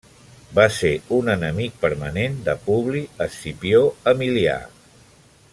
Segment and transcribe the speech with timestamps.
[0.59, 3.85] Va ser un enemic permanent de Publi Escipió
[4.15, 4.61] Emilià.